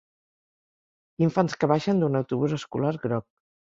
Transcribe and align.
Infants 1.27 1.59
que 1.59 1.71
baixen 1.75 2.05
d'un 2.05 2.25
autobús 2.25 2.61
escolar 2.63 2.99
groc. 3.09 3.35